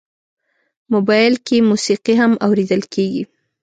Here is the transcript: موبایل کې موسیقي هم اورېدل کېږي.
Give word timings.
موبایل 0.93 1.33
کې 1.45 1.57
موسیقي 1.69 2.13
هم 2.21 2.31
اورېدل 2.45 2.81
کېږي. 2.93 3.23